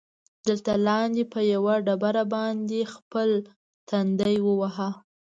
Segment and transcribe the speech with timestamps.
[0.47, 3.29] دلته لاندې، په یوه ډبره باندې خپل
[3.89, 4.89] تندی ووهه.